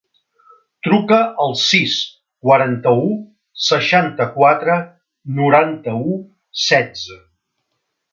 Truca 0.85 1.17
al 1.43 1.51
sis, 1.63 1.97
quaranta-u, 2.47 3.03
seixanta-quatre, 3.65 4.79
noranta-u, 5.41 6.17
setze. 6.67 7.19